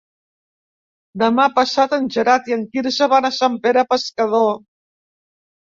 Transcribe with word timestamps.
Demà 1.23 1.45
passat 1.59 1.95
en 1.99 2.09
Gerard 2.17 2.49
i 2.53 2.57
en 2.59 2.65
Quirze 2.73 3.11
van 3.15 3.31
a 3.31 3.35
Sant 3.39 3.61
Pere 3.69 3.87
Pescador. 3.95 4.53